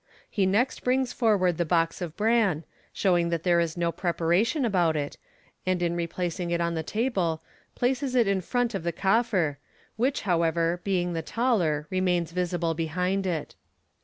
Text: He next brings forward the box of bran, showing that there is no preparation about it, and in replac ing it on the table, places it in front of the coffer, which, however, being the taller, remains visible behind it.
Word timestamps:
He 0.31 0.47
next 0.47 0.83
brings 0.83 1.13
forward 1.13 1.59
the 1.59 1.63
box 1.63 2.01
of 2.01 2.17
bran, 2.17 2.63
showing 2.91 3.29
that 3.29 3.43
there 3.43 3.59
is 3.59 3.77
no 3.77 3.91
preparation 3.91 4.65
about 4.65 4.95
it, 4.95 5.19
and 5.63 5.79
in 5.79 5.95
replac 5.95 6.39
ing 6.39 6.49
it 6.49 6.59
on 6.59 6.73
the 6.73 6.81
table, 6.81 7.43
places 7.75 8.15
it 8.15 8.27
in 8.27 8.41
front 8.41 8.73
of 8.73 8.81
the 8.81 8.91
coffer, 8.91 9.59
which, 9.97 10.21
however, 10.21 10.81
being 10.83 11.13
the 11.13 11.21
taller, 11.21 11.85
remains 11.91 12.31
visible 12.31 12.73
behind 12.73 13.27
it. 13.27 13.53